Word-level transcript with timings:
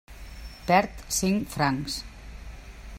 Perd 0.71 1.03
cinc 1.19 1.47
francs. 1.59 2.01